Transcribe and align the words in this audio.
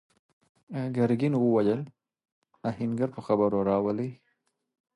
ګرګين 0.95 1.33
وويل: 1.37 1.81
آهنګر 2.69 3.09
په 3.15 3.21
خبرو 3.27 3.59
راولئ! 3.69 4.11